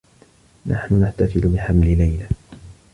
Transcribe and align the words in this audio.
نحن 0.65 1.01
نحتفل 1.01 1.47
بحمل 1.47 1.87
ليلى. 1.97 2.27